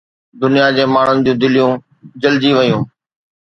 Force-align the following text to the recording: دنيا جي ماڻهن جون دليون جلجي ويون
دنيا 0.41 0.67
جي 0.77 0.85
ماڻهن 0.93 1.19
جون 1.25 1.35
دليون 1.43 1.75
جلجي 2.23 2.51
ويون 2.57 2.81